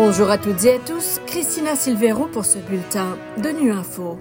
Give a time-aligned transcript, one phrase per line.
[0.00, 4.16] Bonjour à toutes et à tous, Christina Silvero pour ce bulletin de Nu Info.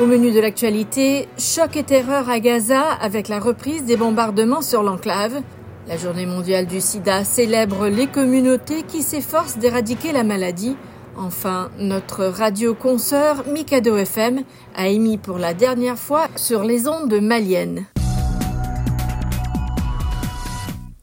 [0.00, 4.84] Au menu de l'actualité, choc et terreur à Gaza avec la reprise des bombardements sur
[4.84, 5.42] l'enclave.
[5.88, 10.76] La journée mondiale du sida célèbre les communautés qui s'efforcent d'éradiquer la maladie.
[11.16, 14.44] Enfin, notre radio-consoeur Mikado FM
[14.76, 17.84] a émis pour la dernière fois sur les ondes maliennes.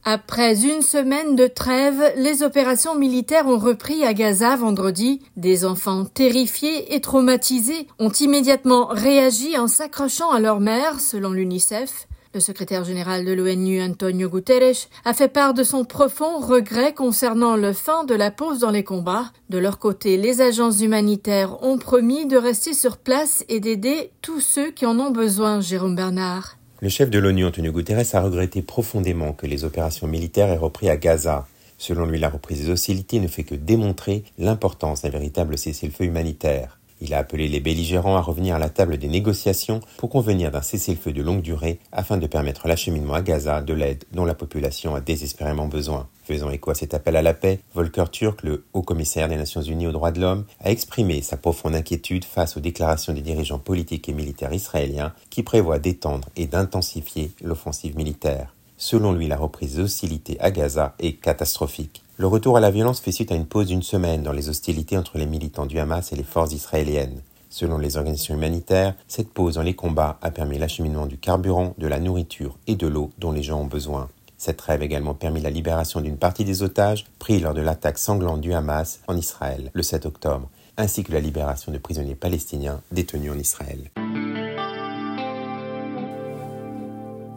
[0.06, 5.22] Après une semaine de trêve, les opérations militaires ont repris à Gaza vendredi.
[5.38, 12.06] Des enfants terrifiés et traumatisés ont immédiatement réagi en s'accrochant à leur mère, selon l'UNICEF.
[12.34, 17.56] Le secrétaire général de l'ONU, Antonio Guterres, a fait part de son profond regret concernant
[17.56, 19.32] le fin de la pause dans les combats.
[19.48, 24.40] De leur côté, les agences humanitaires ont promis de rester sur place et d'aider tous
[24.40, 26.56] ceux qui en ont besoin, Jérôme Bernard.
[26.84, 30.90] Le chef de l'ONU, Antonio Guterres, a regretté profondément que les opérations militaires aient repris
[30.90, 31.46] à Gaza.
[31.78, 36.78] Selon lui, la reprise des hostilités ne fait que démontrer l'importance d'un véritable cessez-le-feu humanitaire.
[37.00, 40.62] Il a appelé les belligérants à revenir à la table des négociations pour convenir d'un
[40.62, 44.94] cessez-le-feu de longue durée afin de permettre l'acheminement à Gaza de l'aide dont la population
[44.94, 46.08] a désespérément besoin.
[46.24, 49.60] Faisant écho à cet appel à la paix, Volker Turk, le haut commissaire des Nations
[49.60, 53.58] Unies aux droits de l'homme, a exprimé sa profonde inquiétude face aux déclarations des dirigeants
[53.58, 58.53] politiques et militaires israéliens qui prévoient d'étendre et d'intensifier l'offensive militaire.
[58.76, 62.02] Selon lui, la reprise des hostilités à Gaza est catastrophique.
[62.16, 64.96] Le retour à la violence fait suite à une pause d'une semaine dans les hostilités
[64.96, 67.20] entre les militants du Hamas et les forces israéliennes.
[67.50, 71.86] Selon les organisations humanitaires, cette pause dans les combats a permis l'acheminement du carburant, de
[71.86, 74.08] la nourriture et de l'eau dont les gens ont besoin.
[74.38, 77.98] Cette trêve a également permis la libération d'une partie des otages pris lors de l'attaque
[77.98, 82.80] sanglante du Hamas en Israël le 7 octobre, ainsi que la libération de prisonniers palestiniens
[82.90, 83.90] détenus en Israël.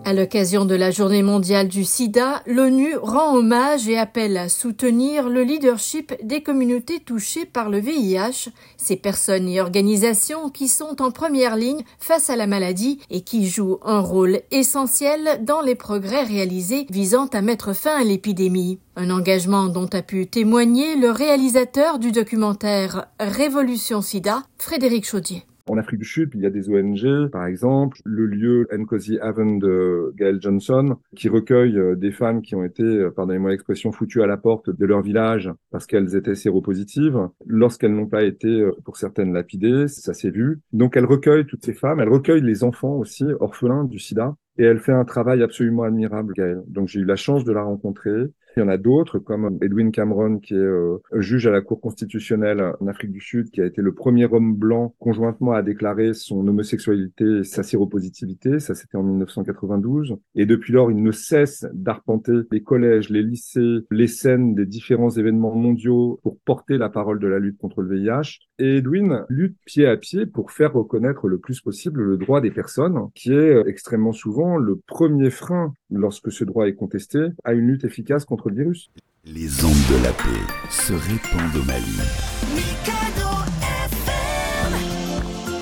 [0.07, 5.27] À l'occasion de la journée mondiale du sida, l'ONU rend hommage et appelle à soutenir
[5.27, 11.11] le leadership des communautés touchées par le VIH, ces personnes et organisations qui sont en
[11.11, 16.23] première ligne face à la maladie et qui jouent un rôle essentiel dans les progrès
[16.23, 18.79] réalisés visant à mettre fin à l'épidémie.
[18.95, 25.43] Un engagement dont a pu témoigner le réalisateur du documentaire Révolution sida, Frédéric Chaudier.
[25.69, 29.59] En Afrique du Sud, il y a des ONG, par exemple, le lieu Nkosi Haven
[29.59, 34.23] de Gail Johnson, qui recueille euh, des femmes qui ont été, euh, pardonnez-moi l'expression, foutues
[34.23, 38.71] à la porte de leur village parce qu'elles étaient séropositives, lorsqu'elles n'ont pas été, euh,
[38.85, 40.61] pour certaines, lapidées, ça s'est vu.
[40.71, 44.63] Donc elle recueille toutes ces femmes, elle recueille les enfants aussi, orphelins du sida, et
[44.63, 46.63] elle fait un travail absolument admirable, Gaëlle.
[46.67, 48.27] Donc j'ai eu la chance de la rencontrer.
[48.57, 51.79] Il y en a d'autres, comme Edwin Cameron, qui est euh, juge à la Cour
[51.79, 56.15] constitutionnelle en Afrique du Sud, qui a été le premier homme blanc conjointement à déclarer
[56.15, 58.59] son homosexualité et sa séropositivité.
[58.59, 60.15] Ça, c'était en 1992.
[60.33, 65.11] Et depuis lors, il ne cesse d'arpenter les collèges, les lycées, les scènes des différents
[65.11, 68.39] événements mondiaux pour porter la parole de la lutte contre le VIH.
[68.57, 72.49] Et Edwin lutte pied à pied pour faire reconnaître le plus possible le droit des
[72.49, 77.53] personnes, qui est euh, extrêmement souvent le premier frein, lorsque ce droit est contesté, à
[77.53, 78.89] une lutte efficace contre le virus.
[79.25, 81.97] Les ondes de la paix se répandent au Mali.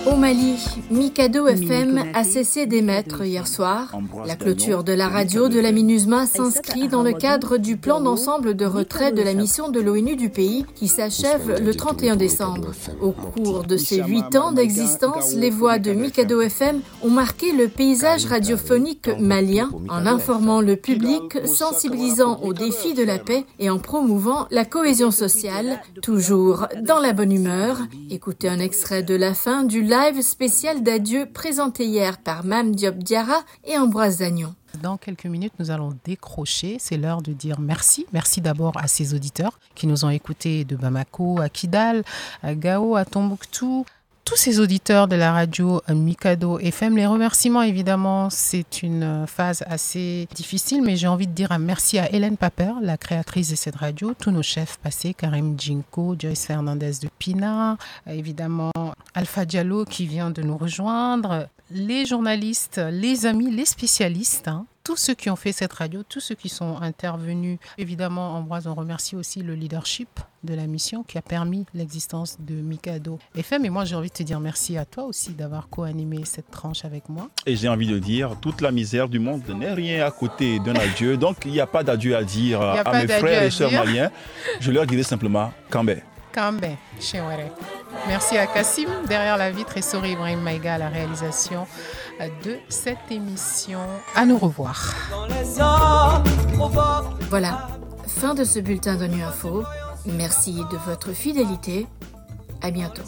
[0.05, 0.55] Au Mali,
[0.91, 3.91] Mikado FM a cessé d'émettre hier soir.
[4.27, 8.55] La clôture de la radio de la MINUSMA s'inscrit dans le cadre du plan d'ensemble
[8.55, 12.71] de retrait de la mission de l'ONU du pays qui s'achève le 31 décembre.
[13.01, 17.67] Au cours de ces huit ans d'existence, les voix de Mikado FM ont marqué le
[17.67, 23.79] paysage radiophonique malien en informant le public, sensibilisant aux défis de la paix et en
[23.79, 27.79] promouvant la cohésion sociale, toujours dans la bonne humeur.
[28.11, 32.75] Écoutez un extrait de la fin du live live spécial d'adieu présenté hier par Mam
[32.75, 34.53] Diop Diara et Ambroise Zagnon.
[34.83, 36.75] Dans quelques minutes, nous allons décrocher.
[36.79, 38.05] C'est l'heure de dire merci.
[38.11, 42.03] Merci d'abord à ces auditeurs qui nous ont écoutés de Bamako à Kidal,
[42.43, 43.85] à Gao, à Tombouctou,
[44.25, 46.97] tous ces auditeurs de la radio Mikado FM.
[46.97, 51.99] Les remerciements, évidemment, c'est une phase assez difficile, mais j'ai envie de dire un merci
[51.99, 56.47] à Hélène Paper, la créatrice de cette radio, tous nos chefs passés, Karim Djinko, Joyce
[56.47, 57.77] Fernandez de Pina,
[58.07, 58.71] évidemment
[59.13, 64.95] Alpha Diallo qui vient de nous rejoindre, les journalistes, les amis, les spécialistes, hein, tous
[64.95, 67.57] ceux qui ont fait cette radio, tous ceux qui sont intervenus.
[67.79, 70.07] Évidemment, Ambroise, on remercie aussi le leadership
[70.43, 73.65] de la mission qui a permis l'existence de Mikado FM.
[73.65, 76.85] Et moi, j'ai envie de te dire merci à toi aussi d'avoir co-animé cette tranche
[76.85, 77.29] avec moi.
[77.47, 80.75] Et j'ai envie de dire, toute la misère du monde n'est rien à côté d'un
[80.75, 81.17] adieu.
[81.17, 84.11] Donc, il n'y a pas d'adieu à dire à mes frères et sœurs maliens.
[84.59, 85.51] Je leur dirai simplement
[88.07, 91.65] Merci à Kassim derrière la vitre et Sori Ibrahim Maïga à la réalisation
[92.43, 93.79] de cette émission.
[94.15, 94.93] À nous revoir.
[97.29, 97.67] Voilà,
[98.07, 99.63] fin de ce bulletin de Nu Info.
[100.05, 101.87] Merci de votre fidélité.
[102.61, 103.03] À bientôt.